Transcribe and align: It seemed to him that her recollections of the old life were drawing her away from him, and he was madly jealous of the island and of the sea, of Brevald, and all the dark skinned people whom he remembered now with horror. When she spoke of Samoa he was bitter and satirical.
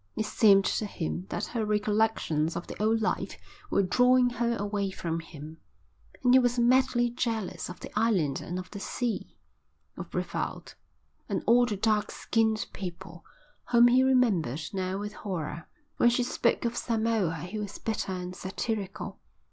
It 0.15 0.25
seemed 0.25 0.65
to 0.65 0.87
him 0.87 1.27
that 1.29 1.45
her 1.45 1.63
recollections 1.63 2.55
of 2.55 2.65
the 2.65 2.75
old 2.81 3.01
life 3.03 3.37
were 3.69 3.83
drawing 3.83 4.31
her 4.31 4.55
away 4.57 4.89
from 4.89 5.19
him, 5.19 5.59
and 6.23 6.33
he 6.33 6.39
was 6.39 6.57
madly 6.57 7.11
jealous 7.11 7.69
of 7.69 7.81
the 7.81 7.91
island 7.95 8.41
and 8.41 8.57
of 8.57 8.71
the 8.71 8.79
sea, 8.79 9.37
of 9.95 10.09
Brevald, 10.09 10.73
and 11.29 11.43
all 11.45 11.67
the 11.67 11.77
dark 11.77 12.09
skinned 12.09 12.65
people 12.73 13.23
whom 13.69 13.89
he 13.89 14.01
remembered 14.01 14.61
now 14.73 14.97
with 14.97 15.13
horror. 15.13 15.67
When 15.97 16.09
she 16.09 16.23
spoke 16.23 16.65
of 16.65 16.75
Samoa 16.75 17.35
he 17.35 17.59
was 17.59 17.77
bitter 17.77 18.11
and 18.11 18.35
satirical. 18.35 19.19